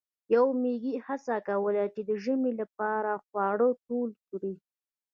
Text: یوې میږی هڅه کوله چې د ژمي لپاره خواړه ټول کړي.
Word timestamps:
یوې 0.35 0.53
میږی 0.61 0.95
هڅه 1.05 1.35
کوله 1.47 1.83
چې 1.93 2.01
د 2.09 2.11
ژمي 2.23 2.51
لپاره 2.61 3.11
خواړه 3.25 3.67
ټول 3.85 4.09
کړي. 4.29 4.53